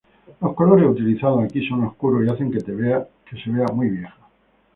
Los 0.41 0.55
colores 0.55 0.87
utilizados 0.89 1.43
aquí 1.43 1.63
son 1.67 1.83
oscuros 1.83 2.25
y 2.25 2.29
hacen 2.33 2.51
que 2.51 2.59
se 2.59 2.71
vea 2.73 3.07
muy 3.71 3.87
vieja. 3.87 4.17